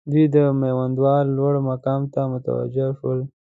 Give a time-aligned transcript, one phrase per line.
[0.11, 3.19] دوی د میوندوال لوړ مقام ته متوجه شول.